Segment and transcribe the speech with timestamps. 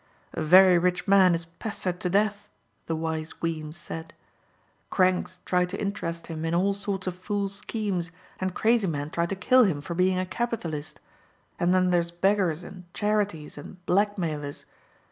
[0.33, 2.49] "A very rich man is pestered to death,"
[2.87, 4.15] the wise Weems said.
[4.89, 8.09] "Cranks try to interest him in all sorts of fool schemes
[8.39, 10.99] and crazy men try to kill him for being a capitalist.
[11.59, 14.65] And then there's beggars and charities and blackmailers.